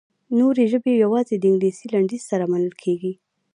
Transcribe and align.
نورې 0.39 0.63
ژبې 0.71 0.91
یوازې 1.03 1.35
د 1.37 1.43
انګلیسي 1.51 1.85
لنډیز 1.93 2.23
سره 2.31 2.45
منل 2.51 2.73
کیږي. 2.83 3.13